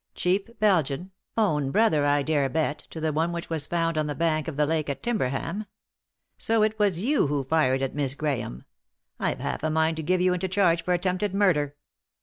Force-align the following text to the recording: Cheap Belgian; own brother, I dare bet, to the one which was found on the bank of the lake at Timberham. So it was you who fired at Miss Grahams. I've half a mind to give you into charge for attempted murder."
Cheap 0.15 0.59
Belgian; 0.59 1.11
own 1.37 1.69
brother, 1.69 2.07
I 2.07 2.23
dare 2.23 2.49
bet, 2.49 2.87
to 2.89 2.99
the 2.99 3.13
one 3.13 3.31
which 3.31 3.51
was 3.51 3.67
found 3.67 3.99
on 3.99 4.07
the 4.07 4.15
bank 4.15 4.47
of 4.47 4.57
the 4.57 4.65
lake 4.65 4.89
at 4.89 5.03
Timberham. 5.03 5.67
So 6.39 6.63
it 6.63 6.79
was 6.79 6.97
you 7.03 7.27
who 7.27 7.43
fired 7.43 7.83
at 7.83 7.93
Miss 7.93 8.15
Grahams. 8.15 8.63
I've 9.19 9.41
half 9.41 9.61
a 9.61 9.69
mind 9.69 9.97
to 9.97 10.01
give 10.01 10.19
you 10.19 10.33
into 10.33 10.47
charge 10.47 10.83
for 10.83 10.95
attempted 10.95 11.35
murder." 11.35 11.75